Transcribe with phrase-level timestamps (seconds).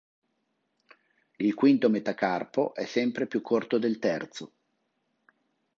[1.35, 4.53] Il quinto metacarpo e sempre più corto del terzo.